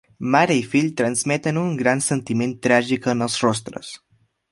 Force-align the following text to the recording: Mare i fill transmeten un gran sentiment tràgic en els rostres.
Mare 0.35 0.53
i 0.59 0.61
fill 0.69 0.87
transmeten 1.01 1.59
un 1.63 1.75
gran 1.81 2.01
sentiment 2.05 2.57
tràgic 2.69 3.09
en 3.15 3.27
els 3.27 3.37
rostres. 3.45 3.93